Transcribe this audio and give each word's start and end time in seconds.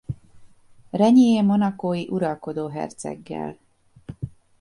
Rainer 0.93 1.43
monacói 1.43 2.07
uralkodó 2.09 2.67
herceggel. 2.67 3.57